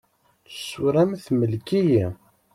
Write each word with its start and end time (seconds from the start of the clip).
Ssura-m 0.55 1.11
temlek-iyi. 1.25 2.05